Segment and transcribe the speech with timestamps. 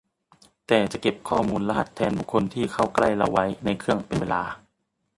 [0.67, 4.43] แต่จะเก็บข้อมูลรหัสแทนบุคคลที่เข้าใกล้เราไว้ในเครื่องเป็นเวลา